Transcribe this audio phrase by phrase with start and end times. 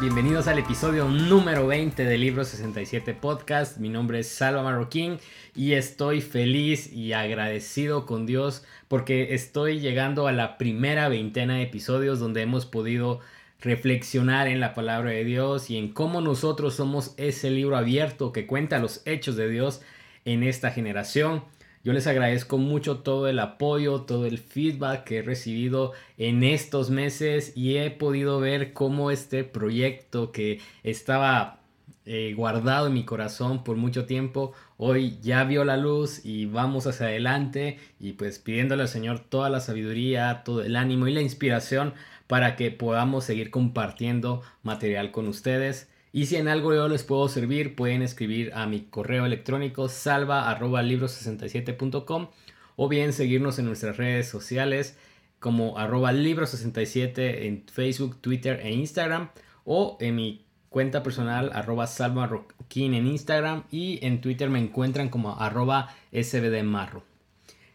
[0.00, 3.76] Bienvenidos al episodio número 20 de Libro 67 Podcast.
[3.76, 5.18] Mi nombre es Salva Marroquín
[5.54, 11.64] y estoy feliz y agradecido con Dios porque estoy llegando a la primera veintena de
[11.64, 13.20] episodios donde hemos podido
[13.60, 18.46] reflexionar en la palabra de Dios y en cómo nosotros somos ese libro abierto que
[18.46, 19.82] cuenta los hechos de Dios
[20.24, 21.44] en esta generación.
[21.82, 26.90] Yo les agradezco mucho todo el apoyo, todo el feedback que he recibido en estos
[26.90, 31.60] meses y he podido ver cómo este proyecto que estaba
[32.04, 36.86] eh, guardado en mi corazón por mucho tiempo, hoy ya vio la luz y vamos
[36.86, 41.22] hacia adelante y pues pidiéndole al Señor toda la sabiduría, todo el ánimo y la
[41.22, 41.94] inspiración
[42.26, 45.89] para que podamos seguir compartiendo material con ustedes.
[46.12, 52.28] Y si en algo yo les puedo servir, pueden escribir a mi correo electrónico salva.libros67.com
[52.76, 54.96] o bien seguirnos en nuestras redes sociales
[55.38, 59.30] como arroba libros67 en Facebook, Twitter e Instagram
[59.64, 65.38] o en mi cuenta personal arroba salvaroquín en Instagram y en Twitter me encuentran como
[65.38, 67.04] arroba sbdmarro.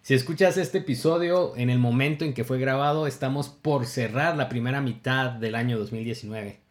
[0.02, 4.50] Si escuchas este episodio en el momento en que fue grabado, estamos por cerrar la
[4.50, 6.65] primera mitad del año 2019.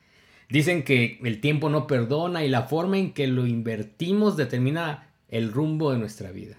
[0.48, 5.52] Dicen que el tiempo no perdona y la forma en que lo invertimos determina el
[5.52, 6.56] rumbo de nuestra vida.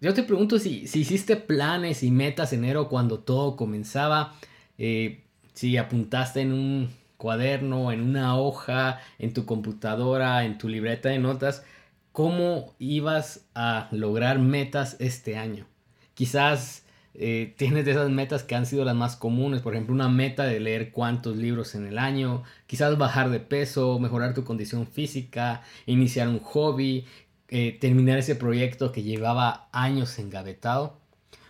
[0.00, 4.34] Yo te pregunto si, hiciste planes y metas en enero cuando todo comenzaba,
[4.76, 11.08] eh, si apuntaste en un cuaderno, en una hoja, en tu computadora, en tu libreta
[11.08, 11.64] de notas,
[12.12, 15.66] cómo ibas a lograr metas este año.
[16.14, 16.85] Quizás
[17.18, 20.44] eh, tienes de esas metas que han sido las más comunes, por ejemplo, una meta
[20.44, 25.62] de leer cuántos libros en el año, quizás bajar de peso, mejorar tu condición física,
[25.86, 27.06] iniciar un hobby,
[27.48, 30.98] eh, terminar ese proyecto que llevaba años engavetado.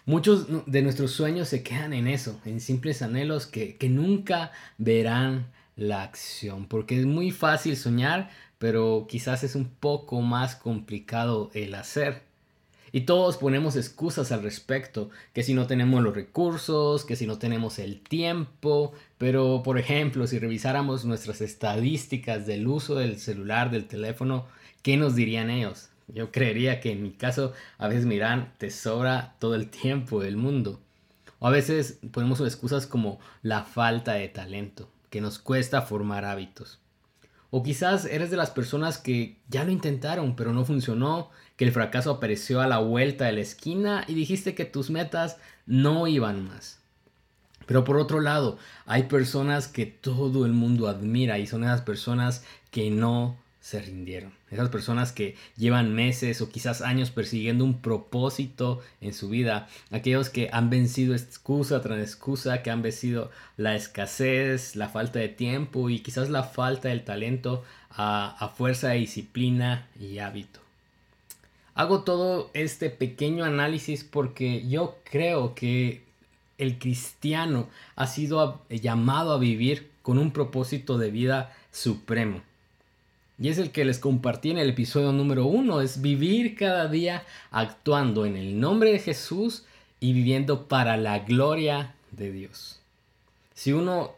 [0.04, 5.46] Muchos de nuestros sueños se quedan en eso, en simples anhelos que, que nunca verán
[5.74, 11.74] la acción, porque es muy fácil soñar, pero quizás es un poco más complicado el
[11.74, 12.22] hacer.
[12.92, 17.38] Y todos ponemos excusas al respecto, que si no tenemos los recursos, que si no
[17.38, 23.86] tenemos el tiempo, pero por ejemplo, si revisáramos nuestras estadísticas del uso del celular, del
[23.86, 24.46] teléfono,
[24.82, 25.90] ¿qué nos dirían ellos?
[26.08, 30.36] Yo creería que en mi caso a veces miran, te sobra todo el tiempo del
[30.36, 30.80] mundo.
[31.38, 36.78] O a veces ponemos excusas como la falta de talento, que nos cuesta formar hábitos.
[37.50, 41.72] O quizás eres de las personas que ya lo intentaron, pero no funcionó, que el
[41.72, 46.44] fracaso apareció a la vuelta de la esquina y dijiste que tus metas no iban
[46.46, 46.80] más.
[47.66, 52.44] Pero por otro lado, hay personas que todo el mundo admira y son esas personas
[52.70, 54.32] que no se rindieron.
[54.48, 59.66] Esas personas que llevan meses o quizás años persiguiendo un propósito en su vida.
[59.90, 65.28] Aquellos que han vencido excusa tras excusa, que han vencido la escasez, la falta de
[65.28, 70.65] tiempo y quizás la falta del talento a, a fuerza de disciplina y hábito.
[71.76, 76.02] Hago todo este pequeño análisis porque yo creo que
[76.56, 82.40] el cristiano ha sido llamado a vivir con un propósito de vida supremo.
[83.38, 87.24] Y es el que les compartí en el episodio número uno, es vivir cada día
[87.50, 89.66] actuando en el nombre de Jesús
[90.00, 92.80] y viviendo para la gloria de Dios.
[93.52, 94.14] Si uno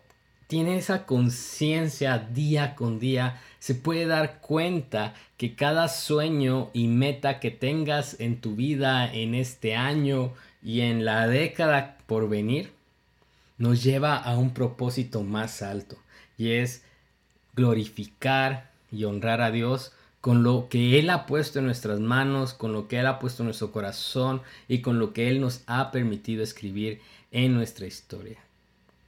[0.46, 7.40] tiene esa conciencia día con día, se puede dar cuenta que cada sueño y meta
[7.40, 10.32] que tengas en tu vida en este año
[10.62, 12.72] y en la década por venir,
[13.58, 15.96] nos lleva a un propósito más alto
[16.36, 16.82] y es
[17.54, 22.72] glorificar y honrar a Dios con lo que Él ha puesto en nuestras manos, con
[22.72, 25.90] lo que Él ha puesto en nuestro corazón y con lo que Él nos ha
[25.90, 27.00] permitido escribir
[27.30, 28.38] en nuestra historia.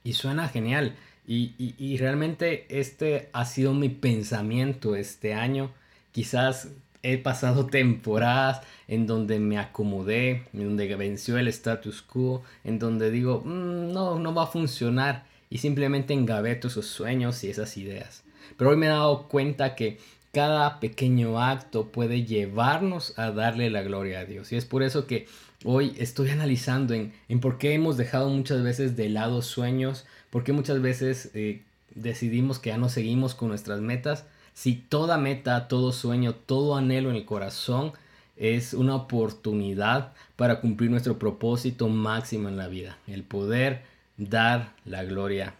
[0.04, 0.96] Y suena genial.
[1.32, 5.70] Y, realmente este ha sido mi pensamiento este año.
[6.10, 6.70] Quizás
[7.04, 13.12] he pasado temporadas en donde me acomodé, en donde venció el status quo, en donde
[13.12, 15.24] digo, mm, no, no va a funcionar.
[15.50, 18.24] Y simplemente engaveto esos sueños y esas ideas.
[18.56, 19.98] Pero hoy me he dado cuenta que
[20.32, 24.50] cada pequeño acto puede llevarnos a darle la gloria a Dios.
[24.50, 25.28] Y es por eso que
[25.64, 30.52] hoy estoy analizando en, por qué hemos dejado muchas veces de lado sueños, por qué
[30.52, 31.62] muchas veces eh,
[31.94, 34.24] decidimos que ya no seguimos con nuestras metas.
[34.54, 37.92] Si toda meta, todo sueño, todo anhelo en el corazón
[38.36, 43.82] es una oportunidad para cumplir nuestro propósito máximo en la vida, el poder
[44.16, 45.54] dar la gloria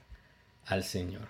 [0.67, 1.29] al Señor.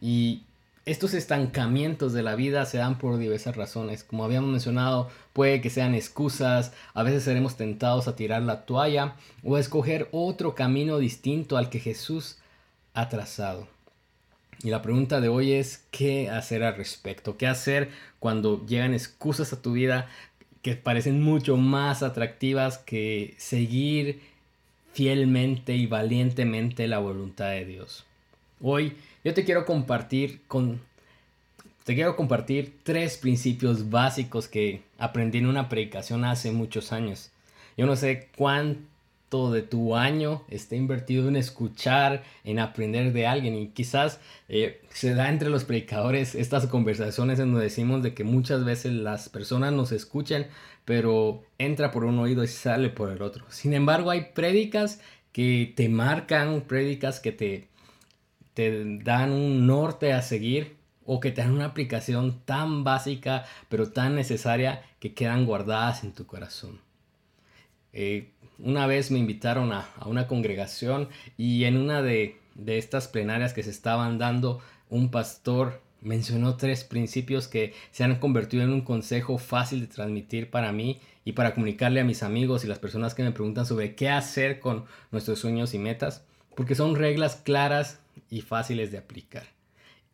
[0.00, 0.42] Y
[0.84, 4.02] estos estancamientos de la vida se dan por diversas razones.
[4.02, 9.14] Como habíamos mencionado, puede que sean excusas, a veces seremos tentados a tirar la toalla
[9.44, 12.38] o a escoger otro camino distinto al que Jesús
[12.94, 13.68] atrasado.
[14.64, 17.36] Y la pregunta de hoy es, ¿qué hacer al respecto?
[17.36, 20.08] ¿Qué hacer cuando llegan excusas a tu vida
[20.62, 24.20] que parecen mucho más atractivas que seguir
[24.92, 28.04] fielmente y valientemente la voluntad de Dios?
[28.64, 28.94] Hoy
[29.24, 30.80] yo te quiero compartir con
[31.82, 37.32] te quiero compartir tres principios básicos que aprendí en una predicación hace muchos años.
[37.76, 43.56] Yo no sé cuánto de tu año está invertido en escuchar, en aprender de alguien
[43.56, 48.22] y quizás eh, se da entre los predicadores estas conversaciones en donde decimos de que
[48.22, 50.46] muchas veces las personas nos escuchan,
[50.84, 53.44] pero entra por un oído y sale por el otro.
[53.48, 55.00] Sin embargo, hay prédicas
[55.32, 57.71] que te marcan, prédicas que te,
[58.54, 63.90] te dan un norte a seguir o que te dan una aplicación tan básica pero
[63.90, 66.80] tan necesaria que quedan guardadas en tu corazón.
[67.92, 73.62] Eh, una vez me invitaron a, una congregación y en una de, estas plenarias que
[73.62, 79.38] se estaban dando, un pastor mencionó tres principios que se han convertido en un consejo
[79.38, 83.22] fácil de transmitir para mí y para comunicarle a mis amigos y las personas que
[83.22, 86.24] me preguntan sobre qué hacer con nuestros sueños y metas,
[86.56, 88.01] porque son reglas claras
[88.32, 89.44] y fáciles de aplicar.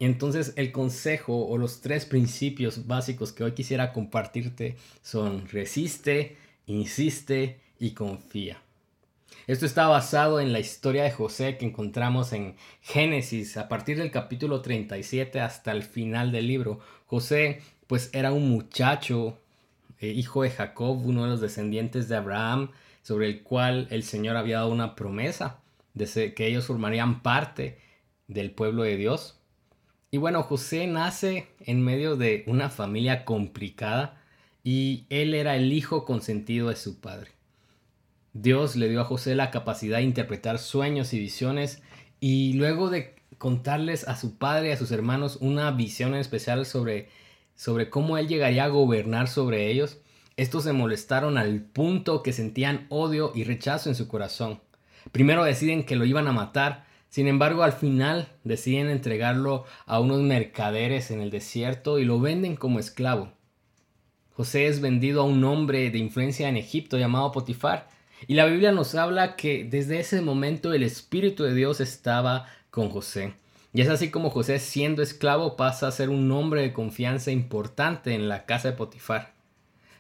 [0.00, 6.37] Entonces el consejo o los tres principios básicos que hoy quisiera compartirte son resiste,
[6.67, 8.61] insiste y confía.
[9.47, 14.11] Esto está basado en la historia de José que encontramos en Génesis a partir del
[14.11, 16.81] capítulo 37 hasta el final del libro.
[17.06, 19.38] José pues era un muchacho,
[20.00, 22.73] eh, hijo de Jacob, uno de los descendientes de Abraham,
[23.03, 25.61] sobre el cual el Señor había dado una promesa
[25.94, 27.79] de que ellos formarían parte
[28.28, 29.40] del pueblo de Dios.
[30.10, 34.22] Y bueno, José nace en medio de una familia complicada
[34.62, 37.32] y él era el hijo consentido de su padre.
[38.32, 41.82] Dios le dio a José la capacidad de interpretar sueños y visiones
[42.20, 47.08] y luego de contarles a su padre y a sus hermanos una visión especial sobre,
[47.54, 49.98] sobre cómo él llegaría a gobernar sobre ellos,
[50.36, 54.60] estos se molestaron al punto que sentían odio y rechazo en su corazón.
[55.12, 60.20] Primero deciden que lo iban a matar, sin embargo al final deciden entregarlo a unos
[60.20, 63.32] mercaderes en el desierto y lo venden como esclavo.
[64.32, 67.88] José es vendido a un hombre de influencia en Egipto llamado Potifar,
[68.26, 72.90] y la Biblia nos habla que desde ese momento el Espíritu de Dios estaba con
[72.90, 73.34] José.
[73.72, 78.14] Y es así como José siendo esclavo pasa a ser un hombre de confianza importante
[78.14, 79.34] en la casa de Potifar.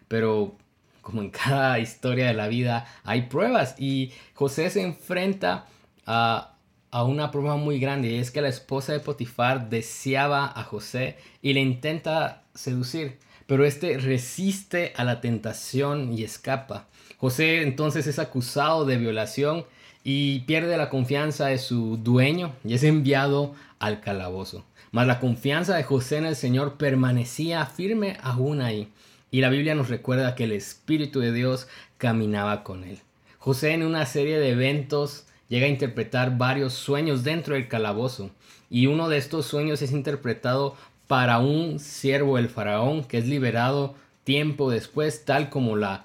[0.08, 0.56] Pero
[1.02, 5.66] como en cada historia de la vida hay pruebas y José se enfrenta
[6.06, 6.57] a,
[6.90, 11.16] a una prueba muy grande y es que la esposa de Potifar deseaba a José
[11.42, 16.86] y le intenta seducir, pero este resiste a la tentación y escapa.
[17.18, 19.64] José entonces es acusado de violación
[20.04, 24.64] y pierde la confianza de su dueño y es enviado al calabozo.
[24.90, 28.88] Mas la confianza de José en el Señor permanecía firme aún ahí.
[29.30, 31.68] Y la Biblia nos recuerda que el Espíritu de Dios
[31.98, 33.00] caminaba con él.
[33.38, 38.30] José en una serie de eventos llega a interpretar varios sueños dentro del calabozo.
[38.70, 40.76] Y uno de estos sueños es interpretado
[41.06, 46.04] para un siervo del faraón que es liberado tiempo después, tal como la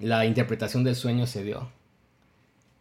[0.00, 1.68] la interpretación del sueño se dio.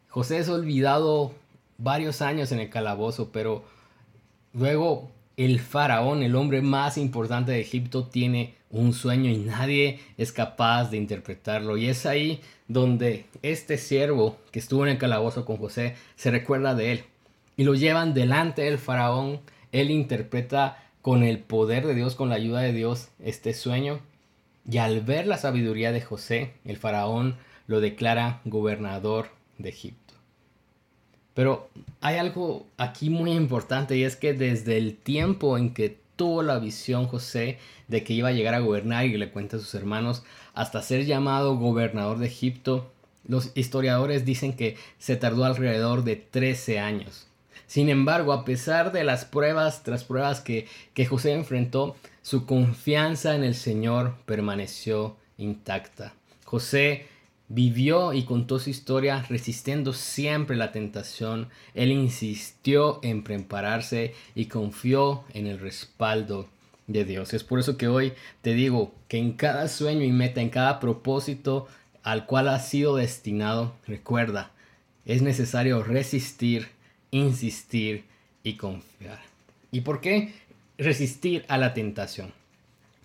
[0.08, 1.34] José es olvidado
[1.78, 3.64] varios años en el calabozo, pero
[4.54, 10.32] luego el faraón, el hombre más importante de Egipto, tiene un sueño y nadie es
[10.32, 11.78] capaz de interpretarlo.
[11.78, 16.76] Y es ahí donde este siervo que estuvo en el calabozo con José se recuerda
[16.76, 17.04] de él.
[17.58, 19.42] Y lo llevan delante del faraón.
[19.72, 24.00] Él interpreta con el poder de Dios, con la ayuda de Dios, este sueño.
[24.70, 30.14] Y al ver la sabiduría de José, el faraón lo declara gobernador de Egipto.
[31.34, 31.70] Pero
[32.02, 36.60] hay algo aquí muy importante y es que desde el tiempo en que tuvo la
[36.60, 40.22] visión José de que iba a llegar a gobernar y le cuenta a sus hermanos
[40.54, 42.92] hasta ser llamado gobernador de Egipto,
[43.26, 47.28] los historiadores dicen que se tardó alrededor de 13 años.
[47.68, 53.34] Sin embargo, a pesar de las pruebas tras pruebas que, que José enfrentó, su confianza
[53.34, 56.14] en el Señor permaneció intacta.
[56.44, 57.08] José
[57.50, 61.50] vivió y contó su historia resistiendo siempre la tentación.
[61.74, 66.48] Él insistió en prepararse y confió en el respaldo
[66.88, 67.34] de Dios.
[67.34, 70.80] Es por eso que hoy te digo que en cada sueño y meta, en cada
[70.80, 71.68] propósito
[72.04, 74.52] al cual has sido destinado, recuerda,
[75.06, 76.70] es necesario resistir,
[77.12, 78.06] insistir
[78.44, 79.20] y confiar.
[79.72, 80.34] ¿Y por qué?
[80.80, 82.32] resistir a la tentación.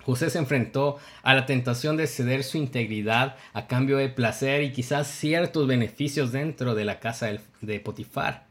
[0.05, 4.71] José se enfrentó a la tentación de ceder su integridad a cambio de placer y
[4.71, 7.31] quizás ciertos beneficios dentro de la casa
[7.61, 8.45] de Potifar.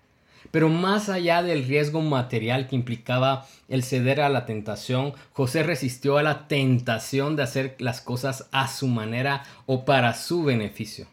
[0.50, 6.18] Pero más allá del riesgo material que implicaba el ceder a la tentación, José resistió
[6.18, 11.06] a la tentación de hacer las cosas a su manera o para su beneficio.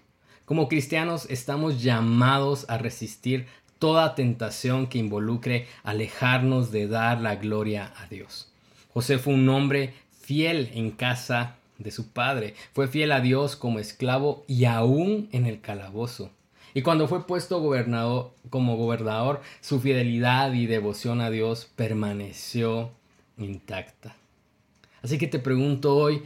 [0.46, 3.46] Como cristianos estamos llamados a resistir
[3.78, 8.52] toda tentación que involucre alejarnos de dar la gloria a Dios.
[8.94, 9.94] José fue un hombre
[10.32, 15.46] fiel en casa de su padre, fue fiel a Dios como esclavo y aún en
[15.46, 16.32] el calabozo.
[16.74, 22.92] Y cuando fue puesto gobernador, como gobernador, su fidelidad y devoción a Dios permaneció
[23.38, 24.16] intacta.
[25.02, 26.24] Así que te pregunto hoy,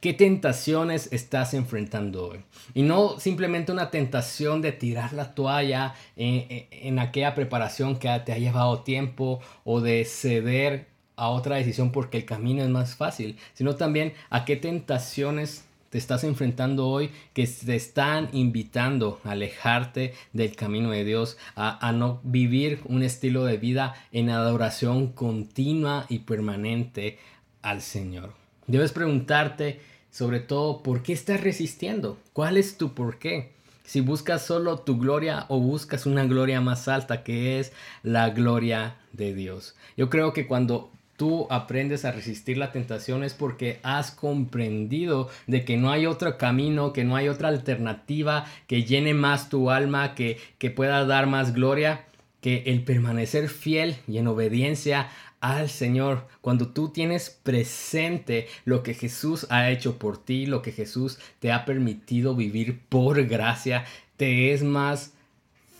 [0.00, 2.38] ¿qué tentaciones estás enfrentando hoy?
[2.72, 8.32] Y no simplemente una tentación de tirar la toalla en, en aquella preparación que te
[8.32, 13.36] ha llevado tiempo o de ceder a otra decisión porque el camino es más fácil,
[13.54, 20.14] sino también a qué tentaciones te estás enfrentando hoy que te están invitando a alejarte
[20.32, 26.20] del camino de Dios, a, no vivir un estilo de vida en adoración continua y
[26.20, 27.18] permanente
[27.62, 28.34] al Señor.
[28.66, 29.80] Debes preguntarte
[30.10, 33.52] sobre todo por qué estás resistiendo, cuál es tu por qué.
[33.84, 38.96] Si buscas solo tu gloria o buscas una gloria más alta que es la gloria
[39.12, 39.76] de Dios.
[39.96, 45.64] Yo creo que cuando tú aprendes a resistir la tentación es porque has comprendido de
[45.64, 50.14] que no hay otro camino, que no hay otra alternativa que llene más tu alma,
[50.14, 52.04] que, que pueda dar más gloria,
[52.40, 55.08] que el permanecer fiel y en obediencia
[55.40, 60.72] al Señor, cuando tú tienes presente lo que Jesús ha hecho por ti, lo que
[60.72, 63.84] Jesús te ha permitido vivir por gracia,
[64.16, 65.15] te es más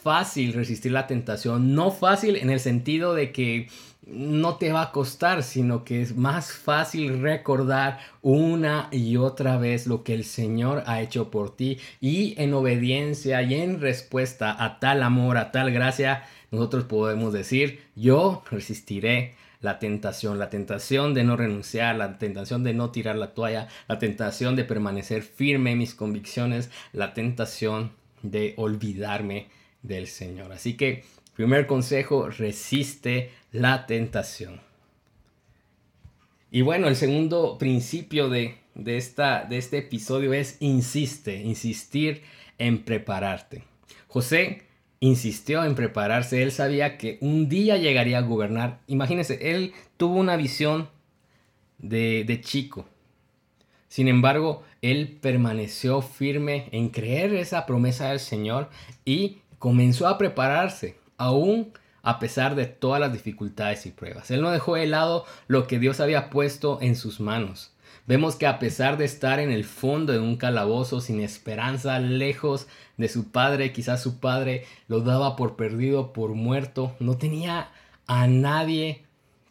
[0.07, 1.75] fácil resistir la tentación.
[1.75, 3.69] No fácil en el sentido de que
[4.07, 9.89] no te va a costar, sino que es más fácil recordar una y otra vez
[9.89, 14.79] lo que el Señor ha hecho por ti y en obediencia y en respuesta a
[14.79, 16.23] tal amor, a tal gracia,
[16.53, 22.75] nosotros podemos decir, yo resistiré la tentación, la tentación de no renunciar, la tentación de
[22.75, 27.91] no tirar la toalla, la tentación de permanecer firme en mis convicciones, la tentación
[28.23, 29.49] de olvidarme
[29.87, 30.53] del Señor.
[30.53, 34.61] Así que, primer consejo, resiste la tentación.
[36.51, 42.23] Y bueno, el segundo principio de, esta, de este episodio es insiste, insistir
[42.59, 43.65] en prepararte.
[44.07, 44.63] José
[45.01, 48.81] insistió en prepararse, él sabía que un día llegaría a gobernar.
[48.87, 50.89] Imagínense, él tuvo una visión
[51.79, 52.87] de, de chico.
[53.89, 58.71] Sin embargo, él permaneció firme en creer esa promesa del Señor
[59.05, 61.73] y comenzó a prepararse, aún
[62.03, 64.31] a pesar de todas las dificultades y pruebas.
[64.31, 67.73] Él no dejó de lado lo que Dios había puesto en sus manos.
[68.07, 72.69] Vemos que a pesar de estar en el fondo de un calabozo sin esperanza, lejos
[72.97, 77.71] de su padre, quizás su padre lo daba por perdido, por muerto, no tenía
[78.07, 79.03] a nadie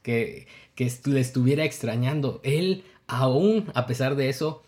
[0.02, 2.40] que, que le estuviera extrañando.
[2.44, 4.64] Él aún, a pesar de eso,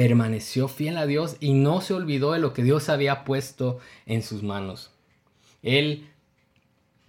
[0.00, 4.22] permaneció fiel a Dios y no se olvidó de lo que Dios había puesto en
[4.22, 4.90] sus manos.
[5.62, 6.08] Él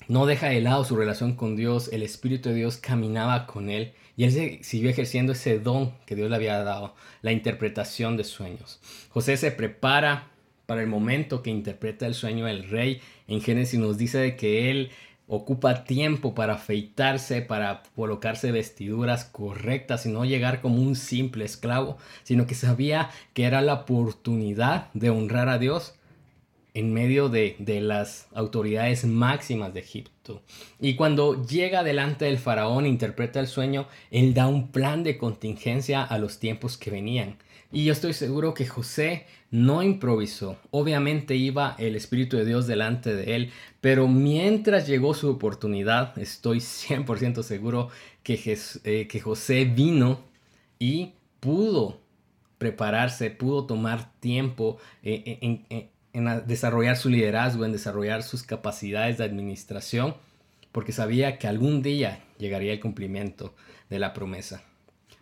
[0.09, 3.93] no deja de lado su relación con Dios, el Espíritu de Dios caminaba con él
[4.17, 8.81] y él siguió ejerciendo ese don que Dios le había dado, la interpretación de sueños.
[9.07, 10.27] José se prepara
[10.65, 12.99] para el momento que interpreta el sueño del rey.
[13.29, 14.91] En Génesis nos dice de que él
[15.33, 21.97] ocupa tiempo para afeitarse, para colocarse vestiduras correctas y no llegar como un simple esclavo,
[22.23, 25.95] sino que sabía que era la oportunidad de honrar a Dios
[26.73, 30.41] en medio de, de, las autoridades máximas de Egipto.
[30.81, 35.17] Y cuando llega delante del faraón e interpreta el sueño, él da un plan de
[35.17, 37.37] contingencia a los tiempos que venían.
[37.71, 40.57] Y yo estoy seguro que José no improvisó.
[40.71, 46.59] Obviamente iba el Espíritu de Dios delante de él, pero mientras llegó su oportunidad, estoy
[46.59, 47.89] 100% seguro
[48.25, 50.19] eh, que José vino
[50.79, 52.01] y pudo
[52.57, 55.65] prepararse, pudo tomar tiempo eh, en,
[56.13, 60.15] en desarrollar su liderazgo, en desarrollar sus capacidades de administración,
[60.71, 63.53] porque sabía que algún día llegaría el cumplimiento
[63.89, 64.63] de la promesa.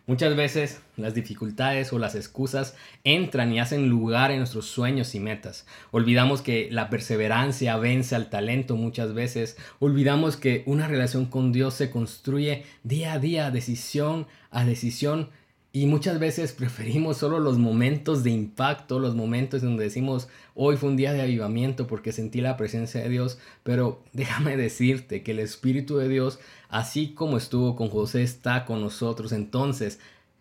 [0.06, 5.20] Muchas veces las dificultades o las excusas entran y hacen lugar en nuestros sueños y
[5.20, 5.66] metas.
[5.92, 9.56] Olvidamos que la perseverancia vence al talento muchas veces.
[9.78, 15.30] Olvidamos que una relación con Dios se construye día a día, decisión a decisión,
[15.72, 20.90] y muchas veces preferimos solo los momentos de impacto, los momentos donde decimos, hoy fue
[20.90, 25.38] un día de avivamiento porque sentí la presencia de Dios, pero déjame decirte que el
[25.38, 29.32] Espíritu de Dios, así como estuvo con José, está con nosotros.
[29.32, 30.00] Entonces,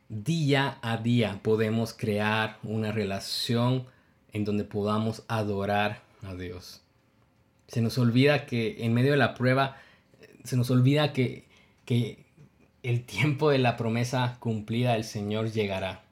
[0.10, 3.86] día a día podemos crear una relación
[4.34, 6.82] en donde podamos adorar a Dios.
[7.68, 9.78] Se nos olvida que en medio de la prueba,
[10.44, 11.48] se nos olvida que,
[11.86, 12.26] que
[12.84, 16.04] el tiempo de la promesa cumplida del Señor llegará.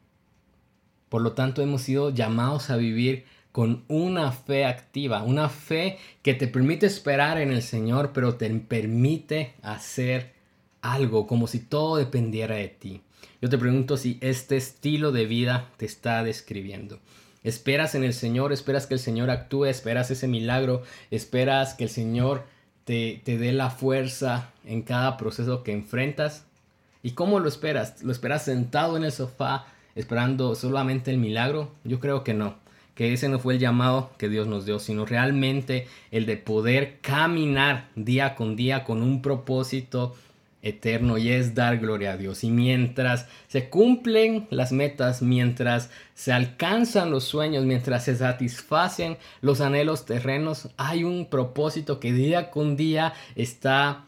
[1.09, 6.33] Por lo tanto, hemos sido llamados a vivir con una fe activa, una fe que
[6.33, 10.33] te permite esperar en el Señor, pero te permite hacer
[10.81, 13.01] algo como si todo dependiera de ti.
[13.41, 16.99] Yo te pregunto si este estilo de vida te está describiendo.
[17.43, 21.89] Esperas en el Señor, esperas que el Señor actúe, esperas ese milagro, esperas que el
[21.89, 22.45] Señor
[22.83, 26.46] te, te dé la fuerza en cada proceso que enfrentas.
[27.03, 28.03] ¿Y cómo lo esperas?
[28.03, 31.71] ¿Lo esperas sentado en el sofá esperando solamente el milagro?
[31.83, 32.55] Yo creo que no,
[32.95, 36.99] que ese no fue el llamado que Dios nos dio, sino realmente el de poder
[37.01, 40.15] caminar día con día con un propósito
[40.61, 42.43] eterno y es dar gloria a Dios.
[42.43, 49.61] Y mientras se cumplen las metas, mientras se alcanzan los sueños, mientras se satisfacen los
[49.61, 54.05] anhelos terrenos, hay un propósito que día con día está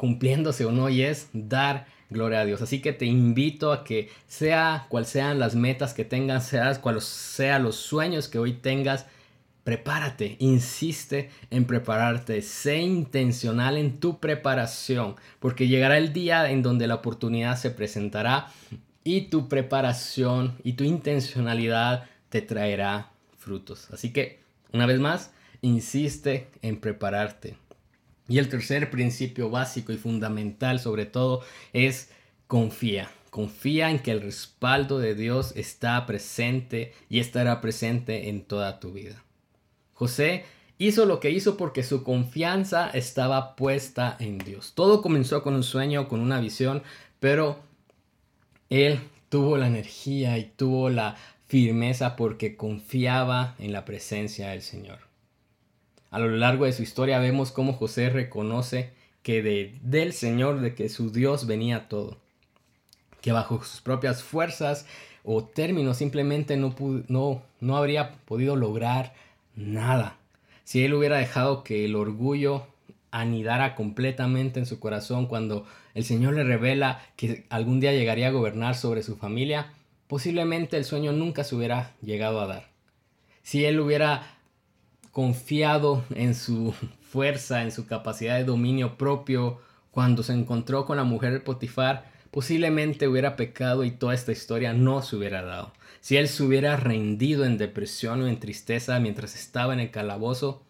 [0.00, 2.62] cumpliéndose o no y es dar gloria a Dios.
[2.62, 7.02] Así que te invito a que sea cual sean las metas que tengas, seas cual
[7.02, 9.04] sean los sueños que hoy tengas,
[9.62, 16.86] Prepárate, insiste en prepararte, sé intencional en tu preparación, porque llegará el día en donde
[16.86, 18.48] la oportunidad se presentará
[19.04, 23.88] y tu preparación y tu intencionalidad te traerá frutos.
[23.92, 24.40] Así que,
[24.72, 25.30] una vez más,
[25.60, 27.54] insiste en prepararte.
[28.30, 32.10] Y el tercer principio básico y fundamental sobre todo es
[32.46, 33.10] confía.
[33.28, 38.92] Confía en que el respaldo de Dios está presente y estará presente en toda tu
[38.92, 39.24] vida.
[39.94, 40.44] José
[40.78, 44.74] hizo lo que hizo porque su confianza estaba puesta en Dios.
[44.76, 46.84] Todo comenzó con un sueño, con una visión,
[47.18, 47.58] pero
[48.68, 51.16] él tuvo la energía y tuvo la
[51.48, 55.09] firmeza porque confiaba en la presencia del Señor.
[56.10, 58.92] A lo largo de su historia vemos cómo José reconoce
[59.22, 62.18] que de, del Señor, de que su Dios venía todo,
[63.20, 64.86] que bajo sus propias fuerzas
[65.24, 66.74] o términos simplemente no,
[67.08, 69.14] no, no habría podido lograr
[69.54, 70.16] nada.
[70.64, 72.66] Si él hubiera dejado que el orgullo
[73.10, 78.32] anidara completamente en su corazón cuando el Señor le revela que algún día llegaría a
[78.32, 79.72] gobernar sobre su familia,
[80.06, 82.68] posiblemente el sueño nunca se hubiera llegado a dar.
[83.42, 84.39] Si él hubiera
[85.12, 91.04] confiado en su fuerza, en su capacidad de dominio propio, cuando se encontró con la
[91.04, 95.72] mujer de Potifar, posiblemente hubiera pecado y toda esta historia no se hubiera dado.
[96.00, 100.62] Si él se hubiera rendido en depresión o en tristeza mientras estaba en el calabozo,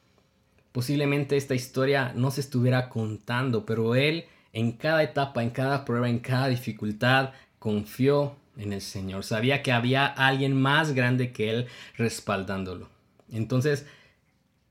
[0.73, 6.09] posiblemente esta historia no se estuviera contando, pero él en cada etapa, en cada prueba,
[6.09, 9.23] en cada dificultad, confió en el Señor.
[9.23, 12.89] Sabía que había alguien más grande que él respaldándolo.
[13.31, 13.87] Entonces,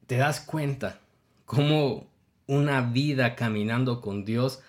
[0.10, 1.00] te das cuenta
[1.46, 2.08] cómo
[2.48, 4.60] una vida caminando con Dios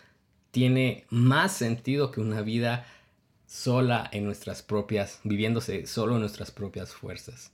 [0.50, 2.84] tiene más sentido que una vida
[3.46, 7.52] sola en nuestras propias, viviéndose solo en nuestras propias fuerzas.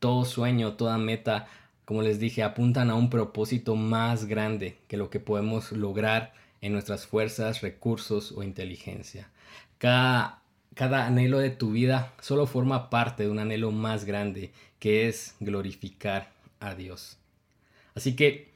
[0.00, 1.46] Todo sueño, toda meta,
[1.84, 6.72] como les dije, apuntan a un propósito más grande que lo que podemos lograr en
[6.72, 9.30] nuestras fuerzas, recursos o inteligencia.
[9.78, 10.42] Cada,
[10.74, 14.50] cada anhelo de tu vida solo forma parte de un anhelo más grande
[14.80, 16.33] que es glorificar
[16.68, 17.18] a Dios.
[17.94, 18.54] Así que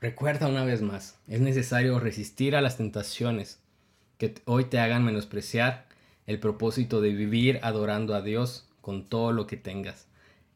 [0.00, 3.60] Recuerda una vez más, es necesario resistir a las tentaciones
[4.16, 5.84] que hoy te hagan menospreciar
[6.26, 10.06] el propósito de vivir adorando a Dios con todo lo que tengas.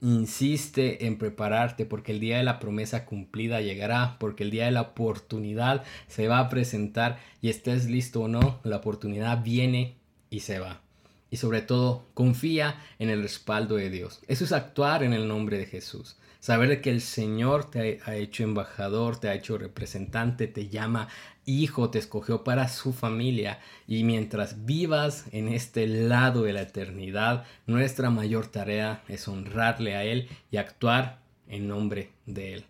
[0.00, 4.70] Insiste en prepararte porque el día de la promesa cumplida llegará, porque el día de
[4.70, 9.96] la oportunidad se va a presentar y estés listo o no, la oportunidad viene
[10.30, 10.80] y se va.
[11.30, 14.20] Y sobre todo, confía en el respaldo de Dios.
[14.28, 16.16] Eso es actuar en el nombre de Jesús.
[16.38, 21.08] Saber que el Señor te ha hecho embajador, te ha hecho representante, te llama
[21.46, 23.60] hijo, te escogió para su familia.
[23.86, 30.04] Y mientras vivas en este lado de la eternidad, nuestra mayor tarea es honrarle a
[30.04, 32.64] Él y actuar en nombre de Él.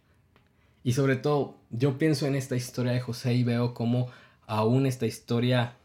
[0.85, 4.09] Y sobre todo, yo pienso en esta historia de José y veo cómo
[4.47, 5.77] aún esta historia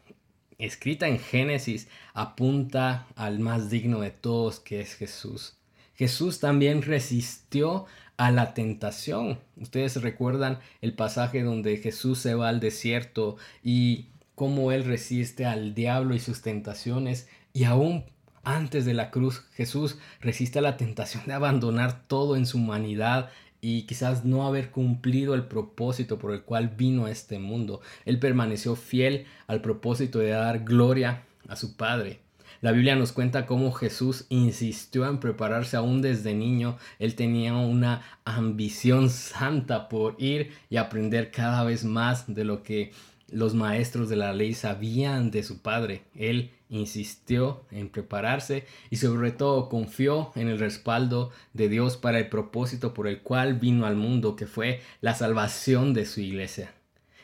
[0.60, 5.56] escrita en Génesis apunta al más digno de todos, que es Jesús.
[5.94, 9.38] Jesús también resistió a la tentación.
[9.56, 15.74] Ustedes recuerdan el pasaje donde Jesús se va al desierto y cómo él resiste al
[15.74, 18.04] diablo y sus tentaciones y aún
[18.42, 23.30] antes de la cruz Jesús resiste a la tentación de abandonar todo en su humanidad
[23.60, 27.80] y quizás no haber cumplido el propósito por el cual vino a este mundo.
[28.04, 32.20] Él permaneció fiel al propósito de dar gloria a su Padre.
[32.62, 36.76] La Biblia nos cuenta cómo Jesús insistió en prepararse aún desde niño.
[36.98, 42.92] Él tenía una ambición santa por ir y aprender cada vez más de lo que
[43.30, 46.02] los maestros de la ley sabían de su padre.
[46.14, 52.28] Él insistió en prepararse y sobre todo confió en el respaldo de Dios para el
[52.28, 56.72] propósito por el cual vino al mundo, que fue la salvación de su iglesia.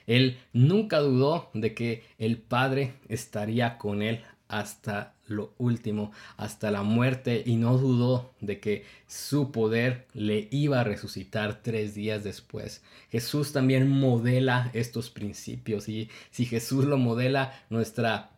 [0.06, 6.82] Él nunca dudó de que el Padre estaría con él hasta lo último, hasta la
[6.82, 12.82] muerte, y no dudó de que su poder le iba a resucitar tres días después.
[13.10, 18.30] Jesús también modela estos principios, y si Jesús lo modela, nuestra,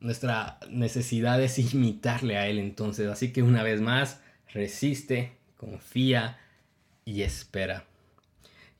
[0.00, 3.08] nuestra necesidad es imitarle a Él entonces.
[3.08, 4.20] Así que una vez más,
[4.52, 6.38] resiste, confía
[7.04, 7.84] y espera.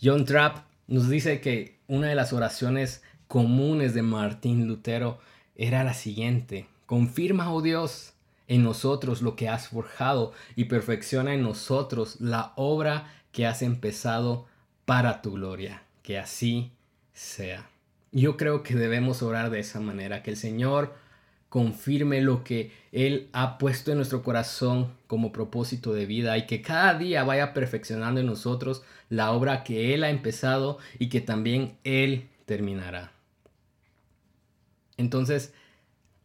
[0.02, 5.20] John Trapp nos dice que una de las oraciones comunes de Martín Lutero
[5.54, 6.66] era la siguiente.
[6.86, 8.14] Confirma, oh Dios,
[8.48, 14.46] en nosotros lo que has forjado y perfecciona en nosotros la obra que has empezado
[14.86, 15.82] para tu gloria.
[16.02, 16.72] Que así
[17.12, 17.68] sea.
[18.10, 20.94] Yo creo que debemos orar de esa manera, que el Señor
[21.50, 26.62] confirme lo que Él ha puesto en nuestro corazón como propósito de vida y que
[26.62, 31.76] cada día vaya perfeccionando en nosotros la obra que Él ha empezado y que también
[31.84, 33.12] Él terminará.
[34.96, 35.52] Entonces,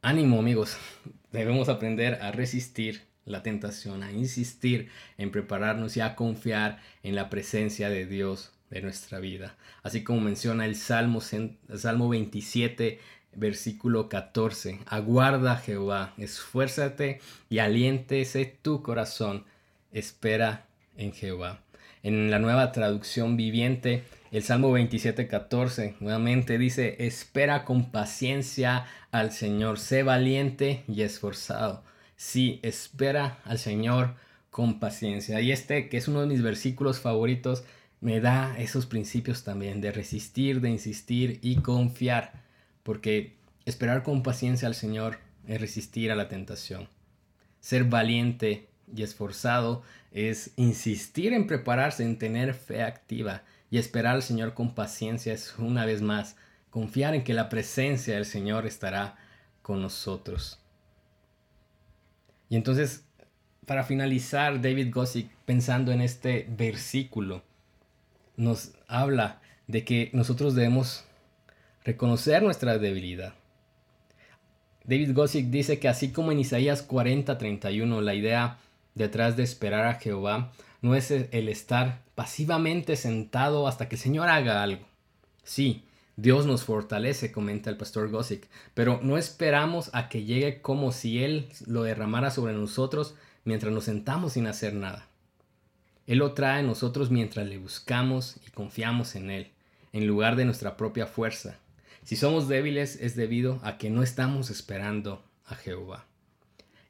[0.01, 0.77] ánimo amigos,
[1.31, 7.31] debemos aprender a resistir la tentación, a insistir en prepararnos y a confiar en la
[7.31, 9.55] presencia de Dios de nuestra vida.
[9.81, 12.99] Así como menciona el Salmo, el Salmo 27,
[13.35, 14.79] versículo 14.
[14.85, 17.19] Aguarda Jehová, esfuérzate
[17.49, 19.45] y aliéntese tu corazón.
[19.91, 20.65] Espera
[20.97, 21.61] en Jehová.
[22.03, 24.03] En la nueva traducción viviente
[24.35, 31.85] el Salmo 27, 14 nuevamente dice, espera con paciencia al Señor, sé valiente y esforzado.
[32.17, 34.15] Sí, espera al Señor
[34.49, 35.39] con paciencia.
[35.39, 37.63] Y este, que es uno de mis versículos favoritos,
[38.01, 42.43] me da esos principios también de resistir, de insistir y confiar.
[42.85, 43.33] Porque
[43.65, 45.17] esperar con paciencia al Señor
[45.47, 46.87] es resistir a la tentación.
[47.59, 54.21] Ser valiente y esforzado es insistir en prepararse, en tener fe activa y esperar al
[54.21, 56.35] Señor con paciencia es una vez más
[56.69, 59.17] confiar en que la presencia del Señor estará
[59.63, 60.59] con nosotros.
[62.49, 63.03] Y entonces,
[63.65, 67.41] para finalizar, David Gossick, pensando en este versículo,
[68.37, 71.03] nos habla de que nosotros debemos
[71.85, 73.35] reconocer nuestra debilidad.
[74.83, 78.57] David Gossick dice que así como en Isaías 40:31 la idea
[78.95, 84.29] detrás de esperar a Jehová no es el estar pasivamente sentado hasta que el Señor
[84.29, 84.85] haga algo.
[85.43, 85.85] Sí,
[86.17, 91.23] Dios nos fortalece, comenta el pastor Gossick, pero no esperamos a que llegue como si
[91.23, 95.07] Él lo derramara sobre nosotros mientras nos sentamos sin hacer nada.
[96.07, 99.51] Él lo trae a nosotros mientras le buscamos y confiamos en Él,
[99.93, 101.59] en lugar de nuestra propia fuerza.
[102.05, 106.05] Si somos débiles es debido a que no estamos esperando a Jehová.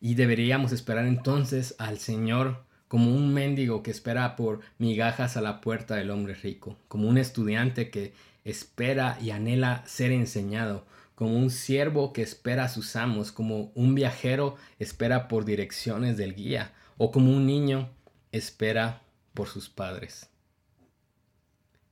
[0.02, 5.62] Y deberíamos esperar entonces al Señor como un mendigo que espera por migajas a la
[5.62, 11.50] puerta del hombre rico, como un estudiante que espera y anhela ser enseñado, como un
[11.50, 17.12] siervo que espera a sus amos, como un viajero espera por direcciones del guía, o
[17.12, 17.90] como un niño
[18.34, 19.02] espera
[19.34, 20.30] por sus padres.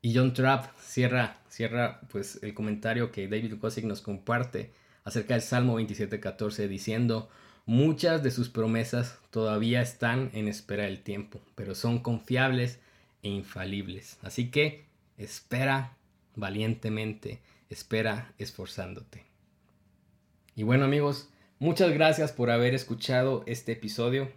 [0.05, 4.73] Y John Trapp cierra, cierra pues el comentario que David Gossick nos comparte
[5.05, 7.29] acerca del Salmo 27:14 diciendo,
[7.65, 12.79] Muchas de sus promesas todavía están en espera del tiempo, pero son confiables
[13.21, 14.19] e infalibles.
[14.21, 14.83] Así que
[15.17, 15.95] espera
[16.35, 17.39] valientemente,
[17.69, 19.23] espera esforzándote.
[20.57, 24.29] Y bueno amigos, muchas gracias por haber escuchado este episodio.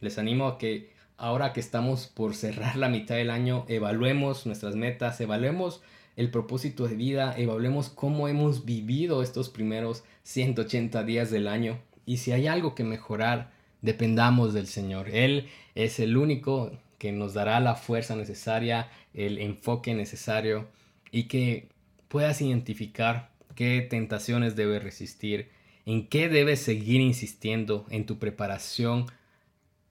[0.00, 4.76] Les animo a que ahora que estamos por cerrar la mitad del año, evaluemos nuestras
[4.76, 5.82] metas, evaluemos
[6.16, 12.16] el propósito de vida, evaluemos cómo hemos vivido estos primeros 180 días del año y
[12.16, 13.50] si hay algo que mejorar,
[13.82, 15.10] dependamos del Señor.
[15.10, 20.68] Él es el único que nos dará la fuerza necesaria, el enfoque necesario
[21.10, 21.68] y que
[22.08, 25.50] puedas identificar qué tentaciones debes resistir,
[25.84, 29.06] en qué debes seguir insistiendo en tu preparación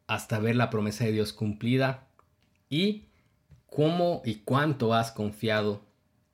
[0.08, 2.08] hasta ver la promesa de Dios cumplida
[2.70, 3.04] y
[3.70, 5.82] cómo y cuánto has confiado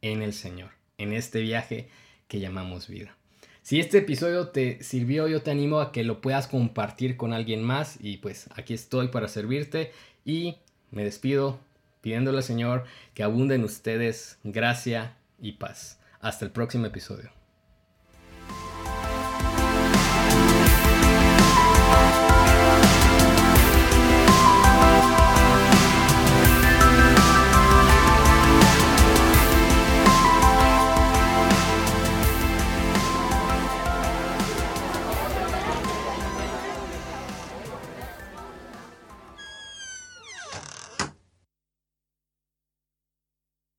[0.02, 1.90] en el Señor, en este viaje
[2.28, 3.18] que llamamos vida.
[3.62, 7.64] Si este episodio te sirvió, yo te animo a que lo puedas compartir con alguien
[7.64, 9.92] más y pues aquí estoy para servirte
[10.26, 10.58] y
[10.92, 11.60] me despido
[12.02, 12.84] pidiéndole al Señor
[13.14, 16.00] que abunde en ustedes gracia y paz.
[16.20, 17.43] Hasta el próximo episodio.